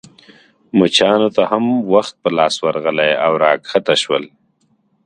مچانو 0.77 1.29
ته 1.35 1.43
هم 1.51 1.65
وخت 1.93 2.13
په 2.21 2.29
لاس 2.37 2.55
ورغلی 2.65 3.11
او 3.25 3.31
راکښته 3.43 3.95
شول. 4.01 4.23